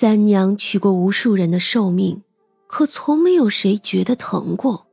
[0.00, 2.22] 三娘取过无数人的寿命，
[2.66, 4.86] 可从没有谁觉得疼过，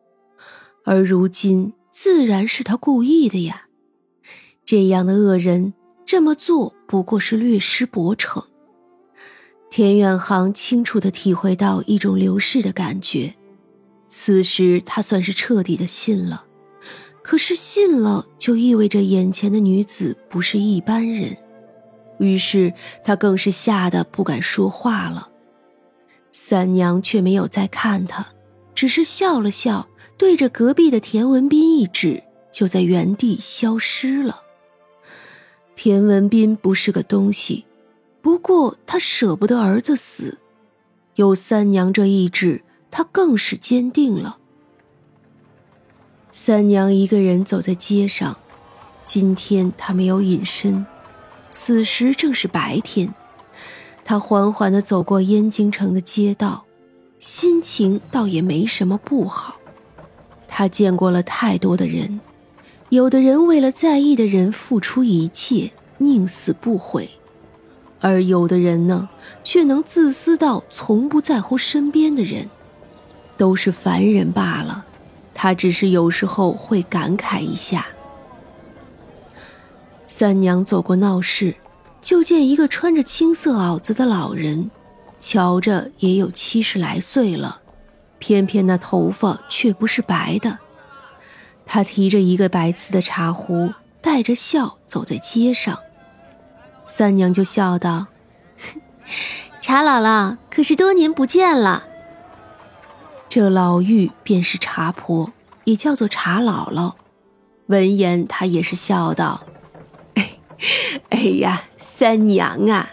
[0.84, 3.68] 而如今自然是他故意的呀。
[4.66, 5.74] 这样的恶人
[6.06, 8.44] 这么做不过是略施薄惩。
[9.70, 13.34] 田远航清楚地体会到一种流逝的感觉，
[14.10, 16.44] 此时他算是彻底的信了。
[17.24, 21.38] 可是信了，就意味着眼前的女子不是一般人。
[22.20, 22.74] 于是
[23.04, 25.30] 他更是吓得不敢说话了，
[26.32, 28.28] 三娘却没有再看他，
[28.74, 29.88] 只是笑了笑，
[30.18, 34.42] 对着隔壁的田文斌一指，就在原地消失了。
[35.76, 37.66] 田文斌不是个东西，
[38.22, 40.40] 不过他舍不得儿子死，
[41.16, 44.38] 有三娘这一指，他更是坚定了。
[46.32, 48.38] 三娘一个人走在街上，
[49.04, 50.86] 今天她没有隐身。
[51.50, 53.14] 此时正是白天，
[54.04, 56.66] 他缓缓地走过燕京城的街道，
[57.20, 59.56] 心情倒也没什么不好。
[60.48, 62.20] 他见过了太多的人，
[62.90, 67.08] 有的人为了在意的人付出一切，宁死不悔；
[68.00, 69.10] 而有的人呢，
[69.44, 72.50] 却能自私到从不在乎身边的人，
[73.36, 74.86] 都是凡人罢了。
[75.34, 77.88] 他只是有时候会感慨一下。
[80.08, 81.54] 三娘走过闹市，
[82.02, 84.72] 就见一个穿着青色袄子的老人，
[85.20, 87.60] 瞧着也有七十来岁了，
[88.18, 90.60] 偏偏那头发却不是白的。
[91.66, 95.78] 他提着一个白瓷的茶壶，带着笑走在街上。
[96.86, 98.08] 三娘就笑道
[99.62, 101.84] ：“茶姥姥，可是多年不见了。”
[103.28, 105.34] 这老妪便是茶婆，
[105.66, 106.94] 也叫做茶姥姥。
[107.66, 109.44] 闻言，她也是笑道。
[111.10, 112.92] 哎呀，三娘啊，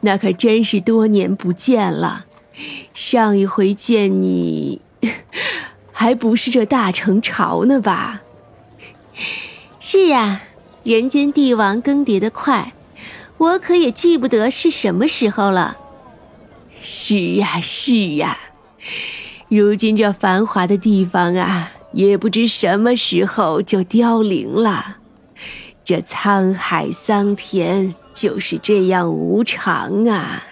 [0.00, 2.26] 那可真是多年不见了。
[2.92, 4.80] 上一回见你，
[5.92, 8.22] 还不是这大成朝呢吧？
[9.80, 10.40] 是呀，
[10.82, 12.72] 人间帝王更迭的快，
[13.38, 15.76] 我可也记不得是什么时候了。
[16.80, 18.38] 是呀，是呀，
[19.48, 24.98] 如今这繁华的地方啊，也不知什么时候就凋零了。
[25.84, 30.44] 这沧海桑田就是这样无常啊！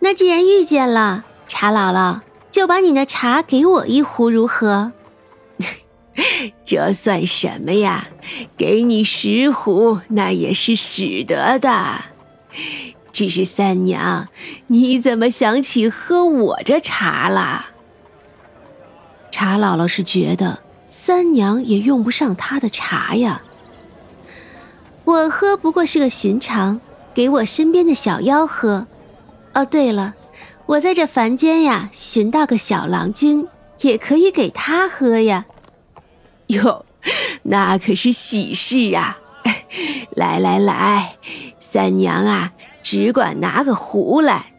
[0.00, 2.20] 那既然遇见了茶姥姥，
[2.50, 4.92] 就把你的茶给我一壶如何？
[6.64, 8.08] 这算什么呀？
[8.56, 12.04] 给你十壶，那也是使得的。
[13.12, 14.28] 只是三娘，
[14.66, 17.66] 你怎么想起喝我这茶了？
[19.30, 20.60] 茶姥姥是觉得。
[20.88, 23.42] 三娘也用不上他的茶呀。
[25.04, 26.80] 我喝不过是个寻常，
[27.14, 28.86] 给我身边的小妖喝。
[29.54, 30.14] 哦，对了，
[30.66, 33.46] 我在这凡间呀，寻到个小郎君，
[33.80, 35.46] 也可以给他喝呀。
[36.48, 36.84] 哟，
[37.44, 39.18] 那可是喜事啊！
[40.14, 41.16] 来来来，
[41.58, 44.52] 三娘啊，只管拿个壶来，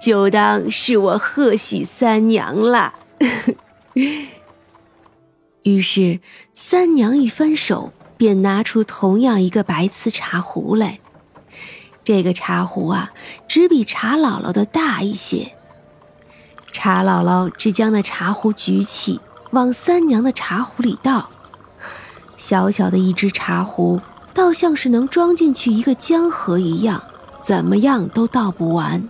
[0.00, 2.94] 就当是我贺喜三娘了。
[5.68, 6.20] 于是，
[6.54, 10.98] 三娘一翻手，便拿出同样一个白瓷茶壶来。
[12.02, 13.12] 这个茶壶啊，
[13.46, 15.54] 只比茶姥姥的大一些。
[16.72, 19.20] 茶姥姥只将那茶壶举起，
[19.50, 21.28] 往三娘的茶壶里倒。
[22.36, 24.00] 小小的一只茶壶，
[24.32, 27.02] 倒像是能装进去一个江河一样，
[27.42, 29.08] 怎么样都倒不完。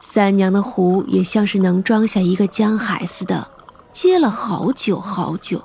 [0.00, 3.46] 三娘的壶也像是能装下一个江海似的。
[3.90, 5.62] 接了好久好久，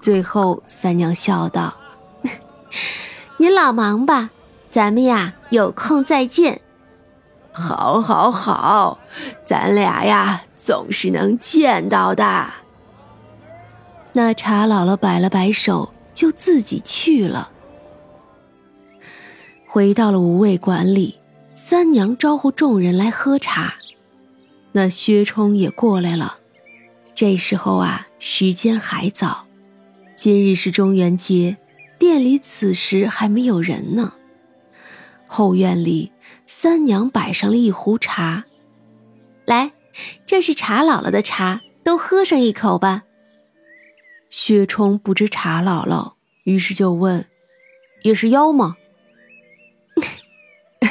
[0.00, 1.74] 最后三娘笑道
[3.38, 4.30] ：“您老忙吧，
[4.68, 6.60] 咱们呀有空再见。
[7.54, 8.98] ”“好，好，好，
[9.44, 12.46] 咱俩呀总是能见到的。”
[14.14, 17.50] 那茶姥姥摆了摆手，就自己去了。
[19.66, 21.18] 回到了无味馆里，
[21.54, 23.74] 三娘招呼众人来喝茶，
[24.72, 26.36] 那薛冲也过来了。
[27.22, 29.46] 这时候啊，时间还早。
[30.16, 31.56] 今日是中元节，
[31.96, 34.14] 店里此时还没有人呢。
[35.28, 36.10] 后院里，
[36.48, 38.44] 三娘摆上了一壶茶，
[39.46, 39.70] 来，
[40.26, 43.04] 这是茶姥姥的茶，都喝上一口吧。
[44.28, 47.24] 薛冲不知茶姥姥，于是就问
[48.02, 48.74] ：“也是妖吗？”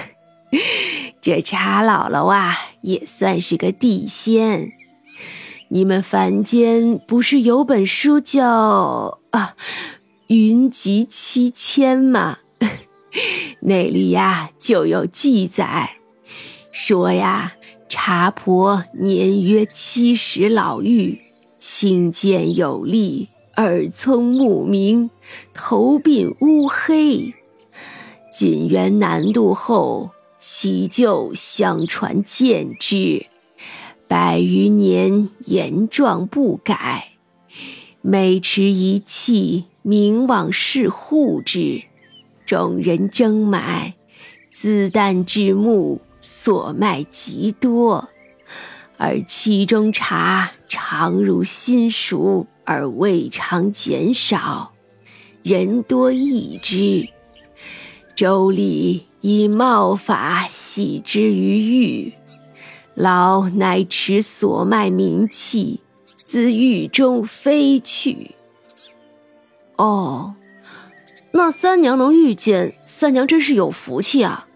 [1.22, 4.72] 这茶姥姥啊，也算是个地仙。
[5.74, 9.56] 你们凡间不是有本书叫啊
[10.28, 12.40] 《云集七千》吗？
[13.62, 15.96] 那里呀就有记载，
[16.74, 17.54] 说呀，
[17.88, 21.18] 茶婆年约七十，老妪，
[21.58, 25.10] 轻健有力，耳聪目明，
[25.54, 27.34] 头鬓乌黑。
[28.30, 33.26] 锦园南渡后，其旧相传见之，
[34.12, 37.13] 百余年言状不改。
[38.02, 41.84] 每持一器，名往事护之，
[42.46, 43.94] 众人争买，
[44.50, 46.02] 子弹至暮。
[46.19, 48.10] 所卖极多，
[48.98, 54.74] 而其中茶常如新熟，而未尝减少，
[55.42, 57.08] 人多易之。
[58.13, 62.13] 周礼以帽法喜之于玉，
[63.01, 65.81] 老乃持所卖名器
[66.21, 68.36] 自狱中飞去。
[69.75, 70.36] 哦，
[71.31, 74.48] 那三娘能遇见三娘，真是有福气啊！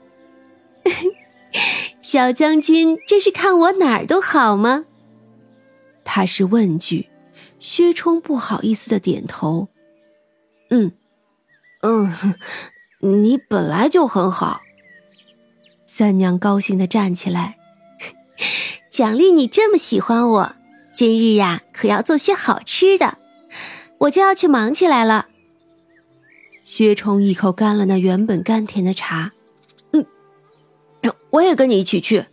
[1.99, 4.85] 小将军，这是看我哪儿都好吗？
[6.03, 7.09] 他是问句，
[7.57, 9.69] 薛冲不好意思的点头。
[10.69, 10.91] 嗯，
[11.81, 12.13] 嗯，
[12.99, 14.61] 你本来就很好。
[15.87, 17.57] 三娘高兴的站起来，
[18.95, 20.55] 奖励你这么喜欢我，
[20.95, 23.17] 今日呀可要做些好吃的，
[23.97, 25.27] 我就要去忙起来了。
[26.63, 29.33] 薛冲一口干了那原本甘甜的茶。
[29.91, 30.05] 嗯
[31.31, 32.27] 我也跟你一起去。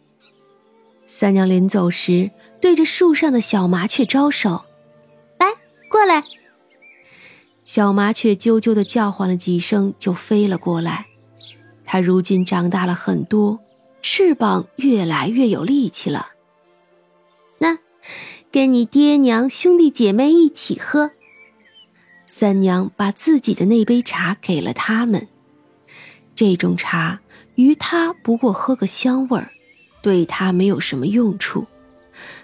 [1.05, 2.31] 三娘临走时，
[2.61, 4.65] 对着树上的小麻雀招手
[5.41, 5.49] ：“来，
[5.89, 6.23] 过来。”
[7.65, 11.07] 小麻雀啾啾的叫唤了几声，就飞了过来。
[11.85, 13.59] 它如今长大了很多，
[14.01, 16.29] 翅膀越来越有力气了。
[18.51, 21.13] 跟你爹娘兄弟姐妹一起喝。
[22.27, 25.29] 三娘把自己的那杯茶给了他们。
[26.35, 27.21] 这种茶。
[27.57, 29.51] 于他不过喝个香味儿，
[30.01, 31.67] 对他没有什么用处。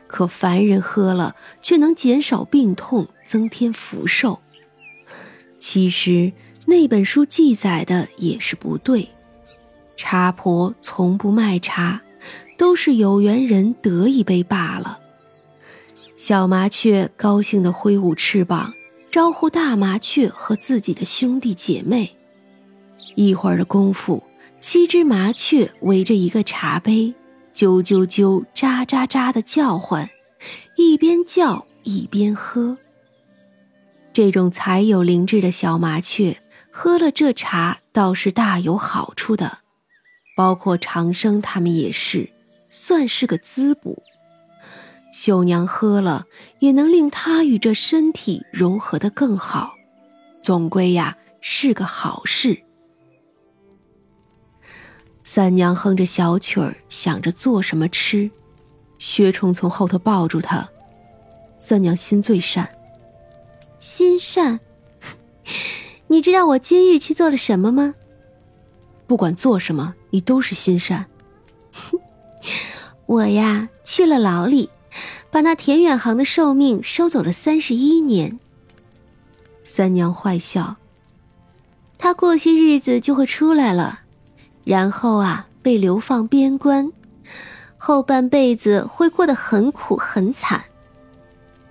[0.06, 4.38] 可凡人喝了，却能减少病痛，增添福寿。
[5.58, 6.30] 其实
[6.66, 9.08] 那本书记载的也是不对，
[9.96, 12.02] 茶婆从不卖茶，
[12.58, 14.98] 都是有缘人得一杯罢了。
[16.18, 18.74] 小麻雀高兴地挥舞翅膀，
[19.08, 22.16] 招呼大麻雀和自己的兄弟姐妹。
[23.14, 24.20] 一会儿的功夫。
[24.60, 27.14] 七只麻雀围着一个茶杯，
[27.54, 30.10] 啾啾啾、喳喳喳的叫唤，
[30.74, 32.76] 一边叫一边喝。
[34.12, 36.36] 这种才有灵智的小麻雀
[36.72, 39.58] 喝了这茶，倒是大有好处的。
[40.36, 42.28] 包括长生他们也是，
[42.68, 44.02] 算是个滋补。
[45.12, 46.26] 秀娘喝了，
[46.58, 49.74] 也能令她与这身体融合的更好。
[50.42, 52.62] 总归呀，是个好事。
[55.24, 58.30] 三娘哼着小曲儿，想着做什么吃。
[58.98, 60.68] 薛冲从后头抱住她，
[61.56, 62.68] 三娘心最善。
[63.78, 64.58] 心善？
[66.08, 67.94] 你知道我今日去做了什么吗？
[69.06, 71.06] 不管做什么，你都是心善。
[73.06, 74.68] 我呀，去了牢里，
[75.30, 78.38] 把那田远航的寿命收走了三十一年。
[79.64, 80.76] 三娘坏笑。
[81.98, 84.00] 他过些日子就会出来了。
[84.64, 86.92] 然后啊，被流放边关，
[87.78, 90.62] 后半辈子会过得很苦很惨，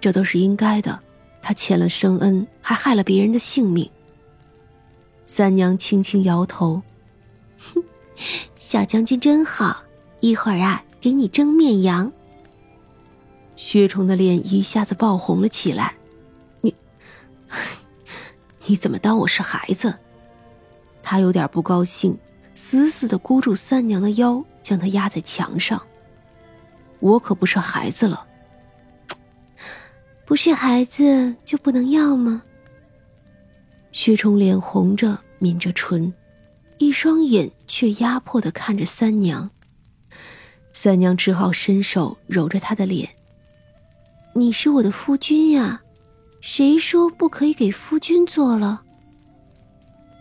[0.02, 1.00] 这都是应该的。
[1.42, 3.88] 他欠了生恩，还害了别人的性命。
[5.26, 6.82] 三娘轻轻摇头，
[7.60, 7.84] 哼，
[8.58, 9.84] 小将军真好，
[10.20, 12.12] 一会儿啊，给你蒸面羊。
[13.58, 15.94] 薛冲的脸一下子爆红了起来，
[16.62, 16.74] 你，
[18.68, 19.94] 你怎么当我是孩子？
[21.02, 22.18] 他有点不高兴。
[22.60, 25.80] 死死的箍住三娘的腰，将她压在墙上。
[27.00, 28.26] 我可不是孩子了，
[30.26, 32.42] 不是孩子就不能要吗？
[33.92, 36.12] 薛冲脸红着，抿着唇，
[36.80, 39.48] 一双眼却压迫的看着三娘。
[40.74, 43.08] 三娘只好伸手揉着他的脸
[44.38, 45.82] ：“你是我的夫君呀，
[46.42, 48.84] 谁说不可以给夫君做了？”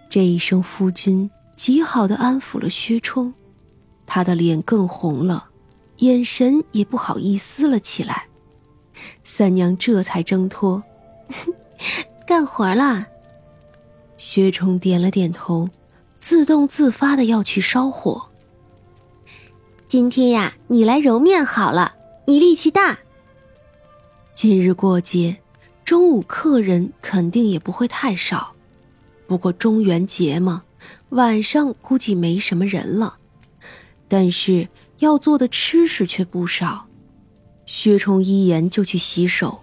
[0.09, 1.31] 这一声“夫君”。
[1.55, 3.33] 极好的安抚了薛冲，
[4.07, 5.49] 他的脸更红了，
[5.97, 8.27] 眼神也不好意思了起来。
[9.25, 10.83] 三娘这才挣脱，
[12.27, 13.07] 干活啦。
[14.19, 15.69] 薛冲点了点头，
[16.19, 18.29] 自动自发的要去烧火。
[19.89, 21.95] 今天呀，你来揉面好了，
[22.27, 22.99] 你力气大。
[24.37, 25.35] 今日过节，
[25.83, 28.53] 中午客人肯定也不会太少，
[29.27, 30.63] 不过中元节嘛。
[31.09, 33.17] 晚上估计没什么人了，
[34.07, 36.85] 但是要做的吃食却不少。
[37.65, 39.59] 薛冲一言就去洗手。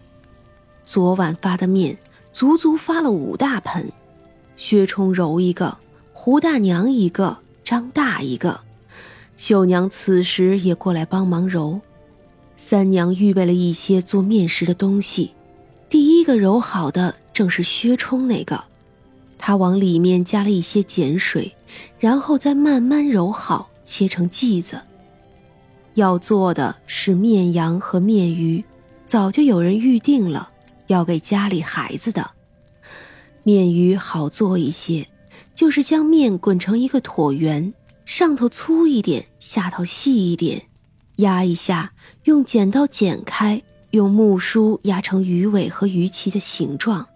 [0.88, 1.96] 昨晚发的面
[2.32, 3.92] 足足发了五大盆，
[4.56, 5.78] 薛冲揉一个，
[6.14, 8.60] 胡大娘一个，张大一个，
[9.38, 11.80] 秀娘此时也过来帮忙揉。
[12.66, 15.32] 三娘预备了一些做面食的东西，
[15.90, 18.64] 第一个揉好的正是薛冲那个，
[19.38, 21.54] 他往里面加了一些碱水，
[22.00, 24.80] 然后再慢慢揉好，切成剂子。
[25.96, 28.64] 要做的是面羊和面鱼，
[29.06, 30.50] 早就有人预定了，
[30.88, 32.32] 要给家里孩子的。
[33.44, 35.06] 面鱼好做一些，
[35.54, 37.74] 就是将面滚成一个椭圆，
[38.06, 40.62] 上头粗一点，下头细一点，
[41.18, 41.94] 压一下，
[42.24, 47.08] 用剪刀剪开，用木梳压成鱼尾和鱼鳍的形状。